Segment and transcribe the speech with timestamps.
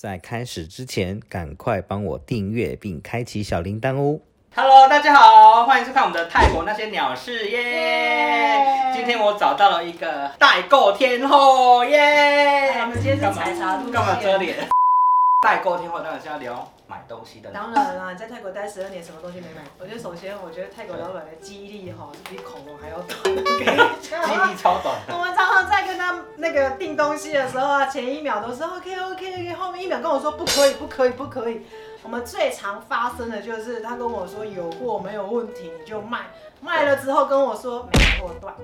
[0.00, 4.18] 在开始之前，赶快帮我订阅并开启小铃铛哦。
[4.56, 7.62] Hello，大家好，欢迎收看我们的泰国那些鸟事耶。
[7.62, 11.98] 耶今天我找到了一个代购天后耶。
[11.98, 14.66] 哎我们今天是干嘛采茶路线干嘛遮脸？
[15.46, 17.50] 代购天后当然是要聊买东西的。
[17.50, 19.62] 当然啦，你在泰国待十二年，什么东西没买？
[19.78, 23.16] 我觉得首先，我觉得泰国老板的记忆力哈，比恐龙还要短。
[23.22, 24.96] 记忆力超短。
[25.08, 31.64] 我们常常在跟他那个订东西的时候啊，前一秒都是 OK OK OK，后面一秒跟我说不可以不可以不可以。
[32.02, 36.22] 我们最常发生的就是他跟我说有货没有问题你就卖，
[36.60, 38.54] 卖了之后跟我说没货断，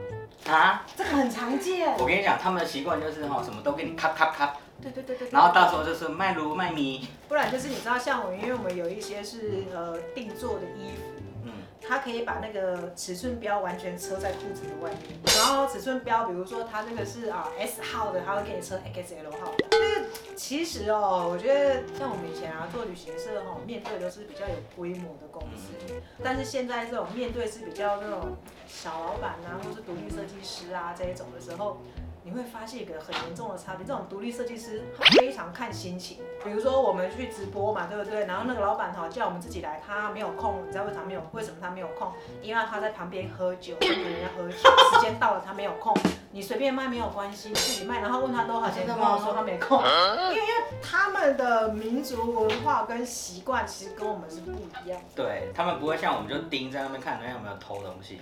[0.52, 0.82] 啊！
[0.96, 1.94] 这个很常见。
[1.98, 4.54] 我跟你讲，他们的习惯就是哈，什么都给你咔咔咔，
[4.92, 11.02] 对对对然后到时候就是卖卤卖米，不然就是你知道，像我，因为我们有一些是呃定做的衣服。
[11.44, 19.64] 嗯，它可以把那个尺寸标完全车在裤子的外面，然后尺寸标，比如说它那个是啊 S 号的，它会给你车 XL 号的。
[19.70, 25.72] 就是其实哦，我觉得像我们以前啊做旅行社哈、面对都是比较有规模的公司，
[26.20, 31.80] 但是现在这种面对是比较那种小老板啊，或是独立设计师啊这一种的时候。
[32.26, 36.18] 你会发现一个很严重的差别，这种独立设计师他非常看心情。
[36.42, 38.26] 比如说我们去直播嘛，对不对？
[38.26, 41.22] 然后那个老板哈叫我们自己来，他没有空，你知道为啥没有？
[41.30, 42.12] 为什么他没有空？
[42.42, 45.96] 因为他在旁边喝酒，跟人家喝酒，时间到了他没有空。
[46.32, 48.00] 你随便卖没有关系，你自己卖。
[48.00, 58.20] 然后问他多少钱，真的吗跟我说他没空，因为因为他们的民族文化跟习惯其实跟我们是不一样，对他们不会像我们就盯在那边看人家有没有偷东西。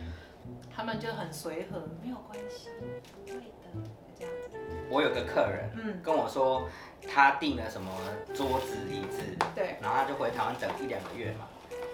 [0.75, 2.69] 他们就很随和，没有关系，
[3.13, 4.59] 不会的，这样子。
[4.91, 6.69] 我有个客人嗯，跟我说，
[7.09, 7.91] 他订了什么
[8.35, 9.23] 桌子椅子，
[9.55, 9.77] 对。
[9.81, 11.47] 然后他就回台湾等一两个月嘛，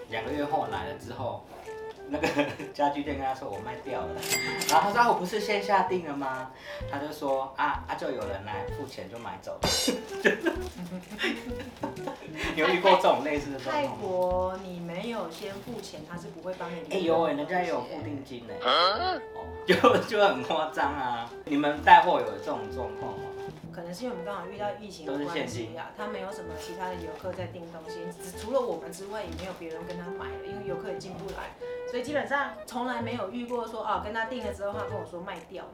[0.09, 1.45] 两个月后来了之后，
[2.11, 2.27] 那个
[2.75, 4.21] 家具店跟他说我卖掉了，
[4.69, 6.51] 然后他说、啊、我不是线下订了吗？
[6.91, 9.61] 他就说啊啊就有人来付钱就买走了。
[12.53, 14.01] 你有遇过这种类似的状泰况吗？
[14.01, 16.81] 国你没有先付钱，他是不会帮你。
[16.93, 19.19] 哎、呦喂、人家也有付定金呢、哦，
[19.65, 19.75] 就
[20.07, 21.29] 就很夸张啊！
[21.45, 23.25] 你们带货有这种状况吗？
[23.73, 31.55] 可能是因为我们刚好遇到疫情关系啊，他没有什么其他的游客在订东西，只除了我们之外，也没有别人跟他买了，因为游客也进不来，
[31.89, 35.71] 所以基本上从来没有遇过说啊跟他订了之后，他跟我说卖掉了，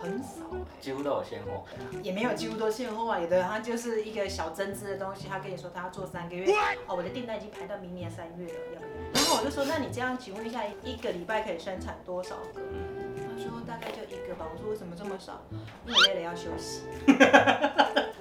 [0.00, 0.44] 很少，
[0.80, 1.64] 几乎都有现货。
[2.02, 6.52] 也没有几乎都现货啊，有的他就是一个小针织的东西，他跟你说他要做三个月，
[6.86, 8.90] 哦我的订单已经排到明年三月了，要不要？
[9.14, 12.60] 然后我就说那你这样请问一下，一个礼拜可以生产多少个？
[14.68, 15.42] 为什么这么少？
[15.86, 16.82] 因为累了要休息。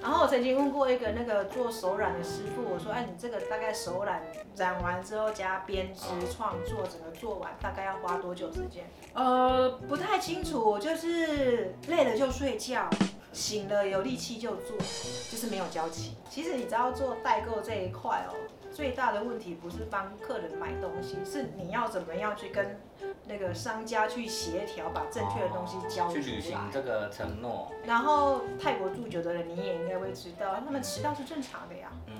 [0.01, 4.21] 然后我曾经问过一个那个做手染的师傅，我说，哎，你这个大概手染
[4.55, 8.85] 染完之后加编织创作，整个做完大概要花多久时间？
[9.13, 12.87] 呃，不太清楚，就是累了就睡觉，
[13.33, 16.15] 醒了有力气就做，就是没有交期。
[16.29, 18.35] 其实你知道做代购这一块哦，
[18.71, 22.79] 最大的问题不是帮客人买东西，是你要怎么样去跟
[23.27, 26.57] 那个商家去协调，把正确的东西交出去履行。
[26.71, 27.71] 这个承诺。
[27.85, 31.91] 然后泰国住久的人，你也应该会知道，他们迟到是正常的呀。
[32.07, 32.15] 嗯，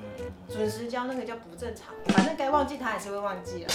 [0.50, 3.70] 准时交那个叫不正常，反正该忘记他还是会忘记了，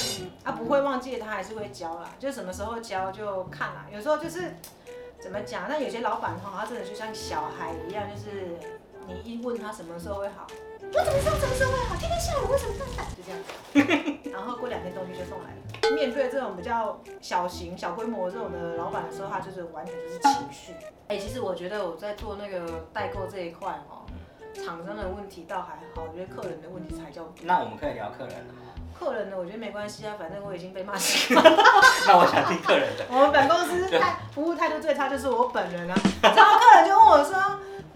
[0.44, 3.86] 啊不会忘记他还是会交啦，就什么时候交就看啦。
[3.92, 4.54] 有时候就是
[5.20, 8.48] 怎么讲，那有些老板哈，他真的就像小孩一样，就是
[9.06, 10.46] 你一问他什么时候会好，
[10.82, 11.96] 我怎么知道什么时候会好？
[11.96, 13.06] 天天下雨为什么这样？
[13.16, 13.52] 就这样子，
[16.00, 20.72] 面对这种比较小型、小规模这种的老板的时候，他就是完全就是情绪。
[21.08, 24.06] 哎、其实我觉得我在做那个代购这一块哦，
[24.54, 27.30] 厂商的问题倒还好，我觉得客人的问题才叫。
[27.42, 28.60] 那我们可以聊客人了吗？
[28.98, 33.04] 客人呢，我觉得没关系啊，反正我已经被骂习 那我想听客人的。
[33.10, 35.94] 我们本公司态服务态度最差就是我本人啊。
[36.22, 37.34] 然后客人就问我说：“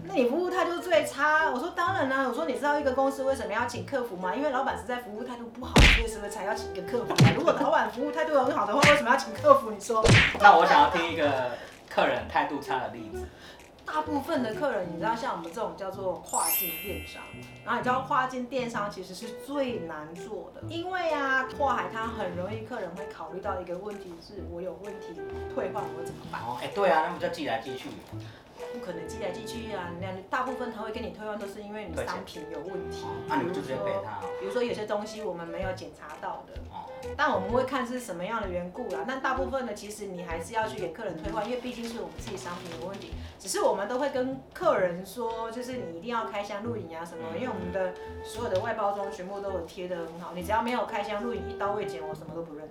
[0.07, 4.35] 那你服务态度最差？”我说：“当然啦、我说：“你知道一个公司为什么要请客服吗？
[4.35, 7.31] 因为老板实在服务态度不好，所以是不是才要请一个客服啊？
[7.35, 9.71] 如果老板服务态度很好的话，为什么要请客服？
[9.71, 10.03] 你说？”
[10.39, 11.51] 那我想要听一个
[11.89, 13.27] 客人态度差的例子。
[13.85, 17.21] 大部分的客人，你知道，像我们这种叫做跨境电商，
[17.63, 25.21] 然后你知道跨境电商其实是最难做的，因为啊，跨海它很容易客人会考虑到一个问题是，我有问题
[25.53, 26.41] 退换我怎么办？
[26.41, 27.89] 哦，哎、对啊，那不就寄来寄去？
[28.73, 34.29] 不可能寄来寄去啊，那大部分他会跟你退换都是因为你商品有问题哦，那、你们就直接赔他哦。
[34.39, 39.03] 比如说有些东西我们没有检查到的，哦，但我们会看是什么样的缘故啦。
[39.07, 43.11] 那大部分呢，其实你还是要去给客人退换，因为毕竟是我们自己商品有问题。
[43.37, 47.93] 只是我们都会跟客人说，就是你一定要开箱录影啊什么，因为我们的
[48.23, 52.67] 所有的外包装全部都有贴的很好，你只要没有开箱录影一刀未剪，我什么都不认。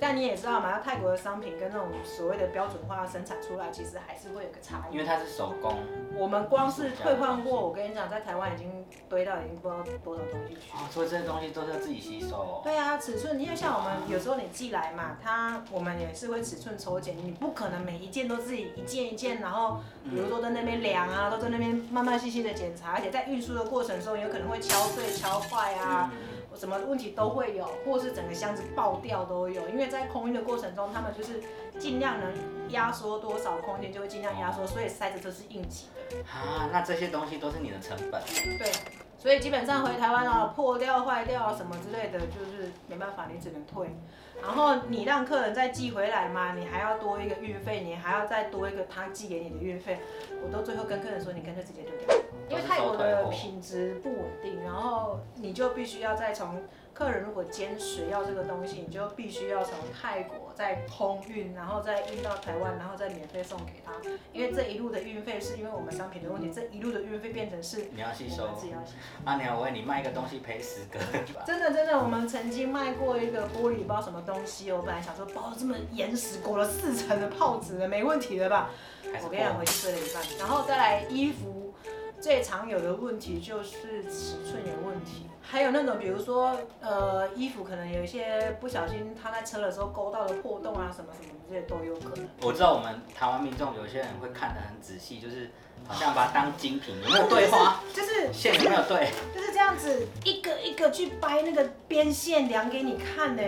[0.00, 4.94] 但你也知道嘛，那泰国的商品跟那种所谓的标准化生产出来，其实还是会有个差异。
[4.94, 5.78] 因为它是手工，
[6.16, 10.70] 我们光是退换货，我跟你讲，在台湾已经堆到已经不知道多少东西去。
[10.72, 12.60] 哦，所以这些东西都是要自己吸收哦。
[12.64, 26.10] 对啊，尺寸，因为像我们有时候你寄来嘛，它我们也是会尺寸抽检，你不可能每一件都自己一件一件，然后比如说在那边量啊，都在那边慢慢细细的检查，而且在运输的过程中有可能会敲碎、敲坏啊。
[26.56, 31.42] 什么问题都会有，或是整个箱子爆掉都有，因为在空运的过程中，他们就是
[31.78, 36.18] 尽量能压缩多少空间就会尽量压缩，所以塞子都是应急的。
[36.30, 38.22] 啊，那这些东西都是你的成本。
[38.58, 38.72] 对，
[39.18, 43.88] 所以基本上回台湾啊，破掉、坏掉什么之类的，就是没办法，你只能退。
[44.42, 49.98] 然后你让客人再寄回来嘛，你还要多一个运费，你还要再多一个他寄给你的运费，
[50.44, 52.16] 我都最后跟客人说，你干脆直接丢掉。
[52.48, 56.62] 因为泰国的品质不稳定，然后你就必须要再从
[56.92, 63.92] 客人如果坚持要这个东西，你就必须要从泰国再空运，然后再运到台湾，然后再免费送给他。
[64.32, 68.98] 因为这一路的运费是因为我们商品的问题，这一路的运费变成是你要吸收，自己要吸收。
[69.24, 71.00] 阿娘，我问你卖一个东西赔十个。
[71.44, 78.70] 真的真的，我们曾经卖过一个玻璃包什么东西，我本来想说包这么严实，裹了四层的泡纸的，没问题的吧？
[79.24, 81.63] 我跟你讲，回去睡了一半，然后再来衣服。
[82.24, 92.26] 最常有的问题就是尺寸有问题，还有那种比如说，呃，衣服可能有一些不小心他在车的时候勾到的破洞啊，什么什么这些都有可能。
[92.40, 95.50] 我知道我们台湾民众有些人会看得很仔细，就是
[95.86, 97.82] 好像把它当精品，有没有对花？
[97.92, 99.10] 就是线有没有对？
[99.34, 103.42] 就是这样子一个一个去掰那个边线量给你看呢。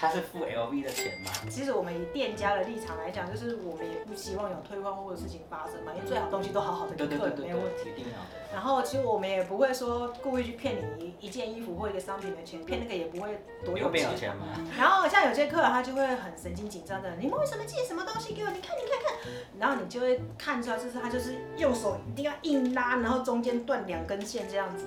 [0.00, 1.30] 他是付 LV 的钱吗？
[1.50, 8.06] 其实我们以店家的立场来讲，就是我们也不希望有退换货的事情发生嘛，因为最好东西都好好的给客人，没有问题。
[8.50, 14.46] 然后其实我们也不会说故意去骗你一件衣服或一个商品的钱，骗那个也不会多有钱嘛。
[14.78, 18.48] 然后像有些客人他就会很神经紧张的，你们为什么寄什么东西给我？
[18.50, 24.86] 你看你看看，然后你就会看出来，就是他就是右手一定要硬拉，然后中间断两根线这样子。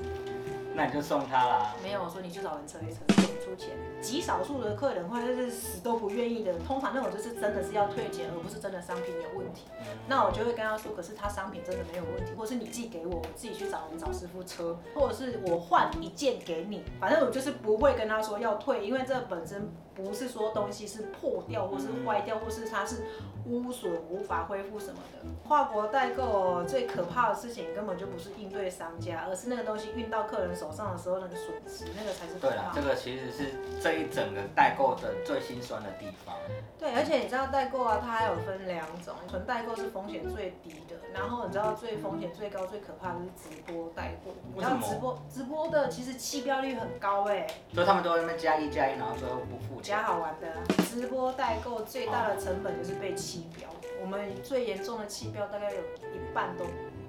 [0.73, 1.75] 那你就送他啦。
[1.83, 2.97] 没有，我说你去找人扯一扯，
[3.45, 3.77] 出钱。
[4.03, 9.63] 极少数的客人或者是死都不愿意的，通常那种就是真的是要退钱，而不是真的商品有问题。
[10.07, 23.03] 那我就会跟他说，可是他商品真的没有问题，或是你寄给我，我自己去找人找师傅车，或者是我换一件给你，反正我就是不会跟他说要退，因为这本身不是说东西是破掉或是坏掉，或是它是。
[23.45, 32.35] 污损无法恢复什么的，跨国代购最可怕的事情根本就不是应对商家，而是那个东西运到客人手上的时候那个损失，那个才是。
[32.39, 36.35] 对了，这个其实是这一整个代购的最心酸的地方。
[36.79, 44.31] 对，而且你知道代购啊，它还有分两种，纯代购是风险最低的，然后你知道最风险最高、最可怕的是直播代购。
[44.55, 47.45] 你知道直播直播的其实弃标率很高哎。
[47.71, 49.95] 所以他们都在那边加一加一，然后最后不付钱。
[49.95, 50.47] 加好玩的，
[50.85, 53.69] 直播代购最大的成本就是被弃标。
[54.01, 56.65] 我们最严重的弃标大概有一半都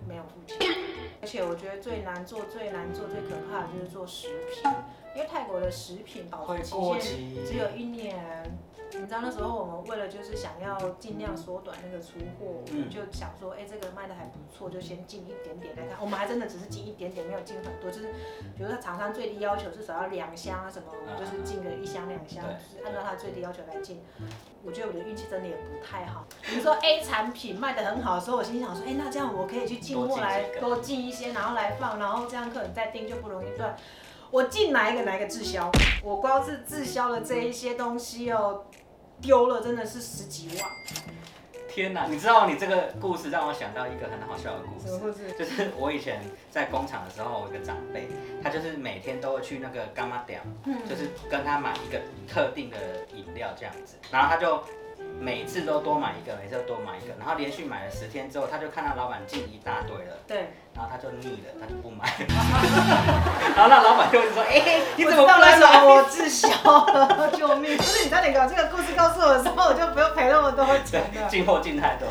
[0.06, 0.58] 没有付钱，
[1.22, 4.70] 而且我觉得最难做、最难做、最可怕的就是做食品，
[5.14, 8.58] 因为泰国的食品保质期限只有一年。
[8.96, 15.98] 你知道那时候我们为了就是想要尽量缩短那个出货，我们就想说，哎，这个卖的还不错，就先进一点点来看。
[16.00, 17.90] 我们还真的只是进一点点，没有进很多。
[17.90, 18.12] 就是
[18.56, 24.00] 比如说厂商最低要求至少要两箱啊什么，我们就是进个一箱两箱，就是按照他最低要求来进。
[24.62, 26.24] 我觉得我的运气真的也不太好。
[26.42, 33.76] 比如说 A 产品卖的很好的时候，我心想说，哎，那这样我可以去进货来多进一些，然后来放，然后这样客人再订就不容易断。
[34.34, 35.70] 我进哪一个哪一个滞销，
[36.02, 38.64] 我光是滞销的这一些东西哦。
[39.22, 40.68] 丢了真的是十几万！
[41.68, 44.98] 天哪，你知道你这个故事让我想到一个很好笑的故事。
[44.98, 45.30] 故事？
[45.38, 48.08] 就是我以前在工厂的时候，我一个长辈，
[48.42, 50.42] 他就是每天都会去那个干妈店，
[50.90, 52.76] 就是跟他买一个特定的
[53.14, 54.60] 饮料这样子，然后他就。
[55.20, 62.04] 每次都多买一个，每次都多买一个，然后连续买了十天之后，他就看到老板进一大堆了，对，然后他就腻了，他就不买，
[63.56, 67.76] 然后那老板就会说，哎，你怎么不来买我滞销了， 救命！
[67.76, 71.28] 不是你在哪个这个故事告诉我的时候，我就不用赔那么多钱了。
[71.28, 72.08] 进货进太多。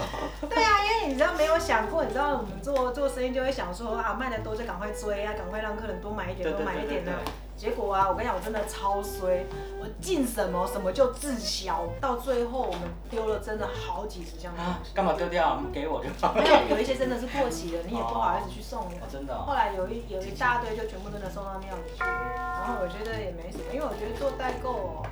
[0.49, 0.72] 对啊，
[1.13, 7.11] 你知道没有想过，你知道我们做做生意就会想说啊，卖的多就赶快追啊，赶快让客人多买一点，多买一点的。
[7.55, 9.45] 结果啊，我跟你讲，我真的超衰，
[9.79, 14.51] 我进什么什么就滞销，到最后我们丢了真的好几十箱。
[14.55, 15.61] 啊，干嘛丢掉？
[15.71, 16.33] 给我就好。
[16.33, 18.89] 没有，有一些真的是过期了，你也不好意思去送。
[19.07, 19.37] 真的。
[19.37, 25.05] 后来有一有一大堆就全部真的送到庙里去，然后我觉得也没什么，因为我觉得做代购。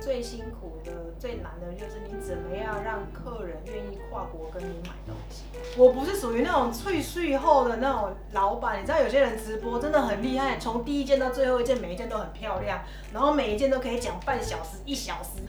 [0.00, 5.44] 最辛苦的、最难的就是你怎么样让客人愿意跨国跟你买东西。
[5.76, 12.80] 我不是属于那种脆碎后的那种老板，你知道有些人直播真的很厉害，从第一件到最后一件，每一件都很漂亮，
[13.12, 15.40] 然后每一件都可以讲半小时、一小时。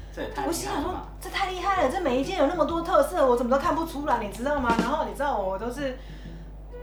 [0.45, 4.75] 我心想说害！，这太厉害了，这每一件有那么多特色，我怎么都看不出来，你知道吗？
[4.79, 5.97] 然后你知道我都是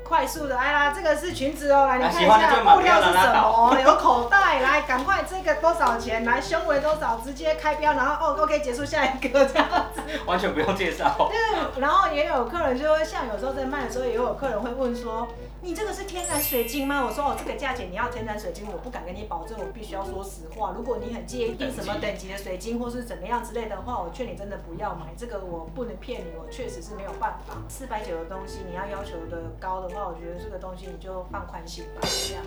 [0.06, 10.00] 快速的，哎呀，这个是裙子哦，来你看一下布料是什么，有口袋， 来赶快这个多少钱，来胸围多少，直接开标，然后哦 OK 结束下一个这样子。
[10.26, 11.16] 完全不用介绍。
[11.30, 15.26] 对，然后也有客人就会像有时候在卖的时候，也有客人会问说，
[15.62, 17.02] 你这个是天然水晶吗？
[17.04, 20.72] 我说哦，这个价钱你要天然水晶，我不敢跟你保证，我必须要说实话。
[20.76, 27.56] 如果你很介意定什么等级的水晶或是怎么样之类的话，我劝你真的不要买，这个我不能骗你，我确实是没有办法。
[27.68, 32.44] 四百九的东西你要要求的高的我觉得这个东西你就放宽心吧，这样。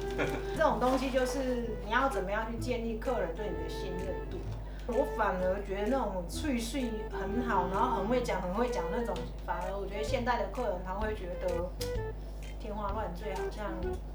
[0.56, 4.38] 这种东西就是你要怎么样去建立客人对你的信任度。
[4.88, 9.16] 我反而觉得那种脆碎很好，然后很会讲、很会讲那种，
[9.46, 11.70] 反而我觉得现代的客人他会觉得
[12.60, 13.66] 天花乱坠，好像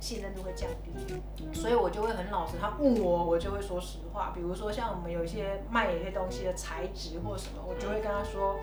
[0.01, 1.55] 信任度会降低。
[1.55, 4.33] 所以我就会很老实，他问我，我就会说实话。
[4.35, 8.57] 比如说像我们有一些卖一些东西的材质或什么，我就会跟他说。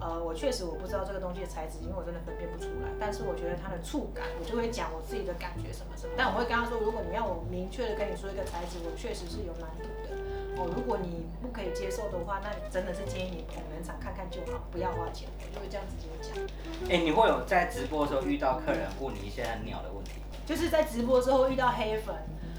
[0.00, 2.88] 呃，我确实我不知道这个东西的材质，因为我真的分辨不出来。
[3.00, 6.12] 但是我觉得它的触感，我就会讲我自己的感觉什么什么。
[6.16, 10.14] 但我会跟他说，如果你要我明确的跟你说一个材质，我确实是有难度的。
[10.58, 15.28] 哦，如果你不可以接受的话，那你真的是建议你捧人场看看就好，不要花钱。
[15.38, 16.34] 我就会这样直接讲。
[16.90, 20.26] 哎、你会有在直播的时候遇到客人问你一些很鸟的问题吗？
[20.46, 22.14] 就是在直播之后遇到黑粉，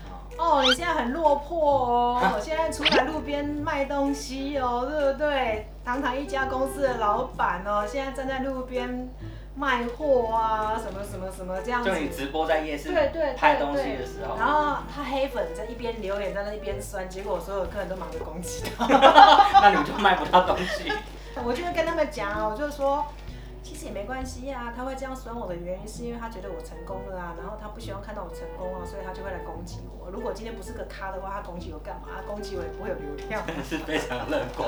[0.07, 5.67] 啊哦，你现在很落魄哦，我 现在出来路边卖东西哦，对不对？
[5.89, 9.09] 堂堂一家公司的老板哦，现在站在路边
[9.55, 11.95] 卖货啊，什么什么什么这样子就。
[11.95, 18.85] 你直播在夜市对对对拍东西的时候，然后他黑粉在一边留言，在那一边酸，结果所有客人都忙着攻击他。
[19.61, 20.93] 那你们就卖不到东西。
[21.43, 23.03] 我就会跟他们讲啊，我就说，
[23.69, 30.09] 其实也没关系啊，他会这样损我的原因是因为他觉得我成功了啊，然后他不希望看到我成功啊，所以他就会来攻击我。
[30.09, 32.07] 如果今天不是个咖的话，他攻击我干嘛？
[32.15, 33.43] 他攻击我也不会有流量。
[33.63, 34.67] 是非常乐观。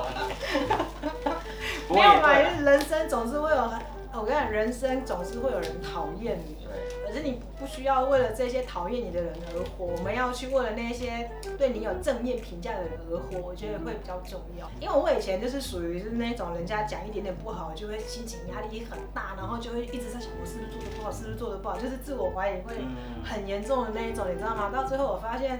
[1.87, 3.57] 不 没有嘛，过也对啊，人生总是会有，
[4.13, 6.67] 我跟你讲，人生总是会有人讨厌你。
[6.91, 14.69] 对，可是你不需要为了这些讨厌你的人而活，我们要去为了那些对你有正面评价的人而活，我觉得会比较重要。
[14.79, 24.69] 因为我以前就是属于是那种人家讲一点点不好，就会心情压力很大，然后就会一直在想我是不是做的不好，是不是做的不好，就是自我怀疑会嗯，很严重的那一种，你知道吗？
[24.69, 25.59] 到最后我发现，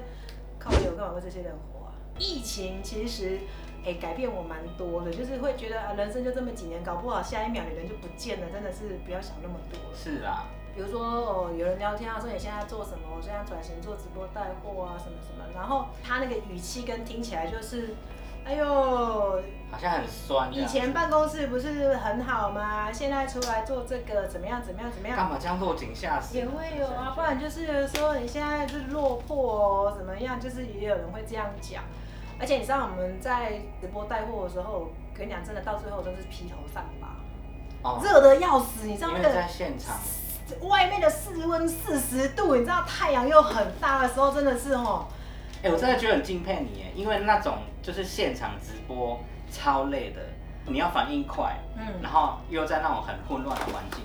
[0.60, 1.94] 靠我干嘛为这些人活啊？
[2.18, 3.40] 疫情其实。
[3.84, 9.98] 哎、改变我蛮多的，就是会觉得啊，人生就这么几年，搞不好下一秒你人就不见了，真的是不要想那么多了。
[9.98, 13.08] 是啦，比如说哦，有人聊天啊，说你现在做什么？
[13.16, 15.44] 我现在转型做直播带货啊，什么什么。
[15.54, 17.96] 然后他那个语气跟听起来就是，
[18.46, 18.66] 哎呦，
[19.70, 20.54] 好像很酸。
[20.54, 22.92] 以前办公室不是很好吗？
[22.92, 24.62] 现在出来做这个怎么样？
[24.63, 24.92] 怎么样？
[24.92, 25.18] 怎么样？
[25.18, 26.38] 干嘛这样落井下石？
[26.38, 30.40] 也会有啊，不然就是说你现在是落魄哦，怎么样？
[30.40, 31.84] 就是也有人会这样讲。
[32.40, 38.88] 而且你知道我们在直播带货的时候，跟你讲真的，到最后都是披头散发，哦，热的要死。
[38.88, 39.96] 你知道那个在现场，
[40.62, 45.08] 外面的室温四十度，你知道太阳又很大的时候，真的是哦，
[45.63, 49.20] 哎、我真的觉得很敬佩你耶，因为那种就是现场直播
[49.51, 50.22] 超累的，
[50.65, 54.03] 你要反应快，嗯，然后又在那种很混乱的环境，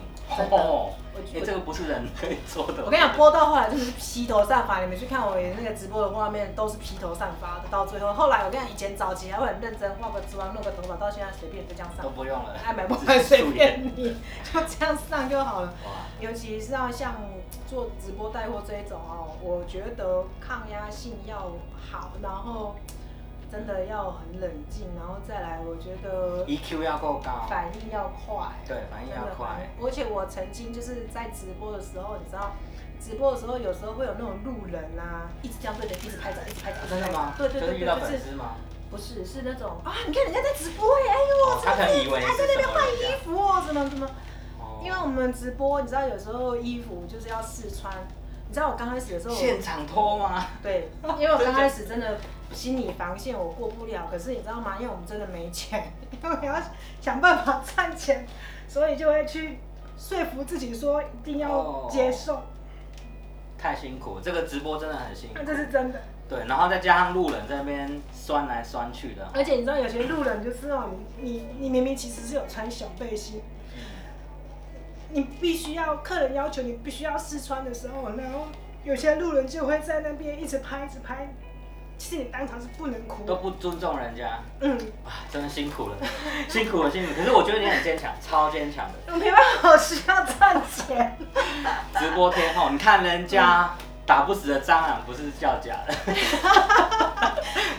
[1.16, 2.84] 我哎、这个不是人可以做的。
[2.84, 4.80] 我跟你讲，播到后来真的是披头散发。
[4.82, 7.64] 你们去看我那个直播的画面，都是披头散发的。
[7.70, 13.50] 到最后，后来我跟你讲，以前早期还会很认真化个妆、弄个头发，到现在随便就这样上都，不用了，爱买不只买随。
[13.52, 14.16] 便你，
[14.52, 15.72] 就这样上就好了。
[16.20, 17.14] 尤其是要像
[17.66, 21.52] 做直播带货这一种哦，我觉得抗压性要
[21.90, 22.76] 好，然后
[23.50, 28.52] 真的要很冷静，然后再来，我觉得 EQ，E 要够高，反应要快。
[28.66, 29.68] 对，反应要快。
[29.80, 32.52] 而且我曾经就是在直播的时候，你知道，
[33.00, 36.78] 直播的时候有时候会有那种路人啊，一直这样对着，一直拍照，一直拍照。
[36.88, 37.34] 真的吗？
[37.38, 38.36] 对对对对，就是？
[38.88, 44.06] 不是是那种啊，你看人家在直播耶，哎呦，哦他可能以为在那边换衣服哦，什么什么。
[44.60, 47.92] 哦因为我们直播，你知道有时候衣服就是要试穿。
[48.48, 50.46] 你知道我刚开始的时候，现场脱吗？
[50.62, 50.88] 对，
[51.18, 52.18] 因为我刚开始真的
[52.52, 54.76] 心理防线我过不了，可是你知道吗？
[54.78, 56.54] 因为我们真的没钱，因为要
[57.00, 58.26] 想办法赚钱，
[58.68, 59.58] 所以就会去
[59.98, 62.42] 说服自己说一定要接受，
[63.58, 65.44] 太辛苦，这个直播真的很辛苦那。
[65.44, 66.00] 这是真的。
[66.28, 73.40] 对，然后再加上路人在那边酸来酸去的，而且你知道有些路人就是哦，你你你明明其实是有穿小背心，
[75.10, 78.46] 你必须要客人要求你必须要试穿的时候，然后
[78.84, 81.32] 有些路人就会在那边一直拍一直拍，
[81.96, 83.24] 其实你当场是不能哭。
[83.24, 85.96] 都不尊重人家，嗯，啊，真的辛苦了，
[86.48, 87.16] 辛苦了，辛苦了。
[87.16, 89.12] 可是我觉得你很坚强，超坚强的。
[89.12, 91.16] 我没办法，我需要赚钱。
[91.98, 93.70] 直播天后，你看人家
[94.04, 95.94] 打不死的蟑螂不是叫假的，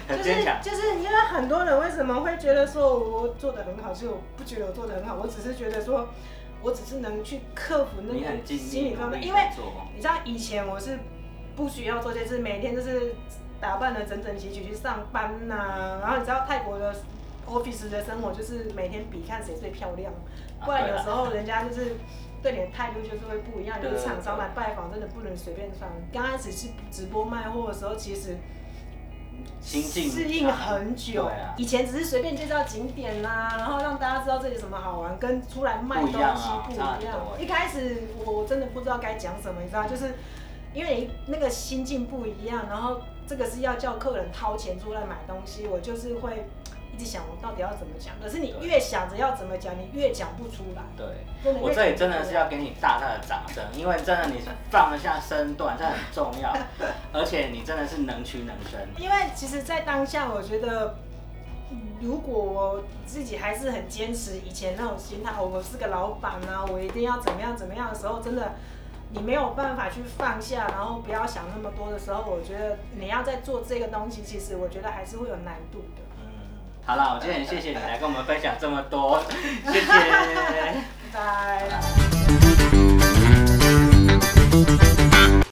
[0.07, 0.61] 很 就是坚强。
[0.61, 6.09] 就是因为很多人为什么会觉得说我做的很好，其实我不觉得我做的很好，我只是觉得说，
[6.67, 9.39] 我只是能去克服那个心理方面，因为，
[9.95, 10.99] 你知道以前我是
[11.55, 13.15] 不需要做这些事，每天就是
[13.61, 16.93] 打扮的整整齐齐去上班呐、然后你知道泰国的
[17.47, 20.11] office 的生活就是每天比看谁最漂亮，
[20.59, 21.95] 啊不然有时候人家就是。
[22.39, 25.89] 对你的态度就是会不一样，就是厂商来拜访，真的不能随便穿。
[26.13, 28.37] 刚开始是直播卖货的时候，其实
[29.61, 31.23] 心境适应很久。
[31.25, 36.97] 对啊以前只是随便介绍景点啦、然后让大家知道这里有什么好玩，跟出来卖东西不一样
[37.39, 40.13] 一开始我真的不知道该讲什么，你知道，就是
[40.73, 46.47] 因为你那个心境不一样，然后这个是要叫客人掏钱出来买东西，我就是会
[46.93, 48.13] 一直想我到底要怎么讲。
[48.21, 50.83] 可是你越想着要怎么讲，你越讲不出来。
[50.95, 56.55] 对，我这里真的是要给你大大的掌声，因为真的你放得下身段，这很重要，
[57.13, 58.87] 而且你真的是能屈能伸。
[58.97, 60.95] 因为其实，在当下，我觉得，
[61.71, 68.53] 嗯如果我自己还是很坚持以前那种心态，我是个老板啊，我一定要怎么样怎么样的时候，真的
[69.11, 76.01] 你没有办法去放下，然后不要想那么多的时候，我觉得你要在做这个东西，其实我觉得还是会有难度的。
[76.87, 79.21] 好啦我今天很谢谢你来跟我们分享这么多
[79.67, 79.87] 谢谢。
[81.13, 81.67] 拜。
[84.71, 84.86] 拜。